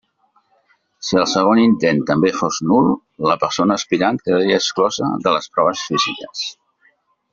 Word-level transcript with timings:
Si 1.09 1.17
el 1.23 1.25
segon 1.33 1.59
intent 1.63 1.99
també 2.11 2.31
fos 2.37 2.57
nul, 2.71 2.89
la 3.27 3.35
persona 3.45 3.77
aspirant 3.83 4.19
quedaria 4.25 4.59
exclosa 4.63 5.11
de 5.29 5.35
les 5.37 5.51
proves 5.59 5.85
físiques. 5.91 6.43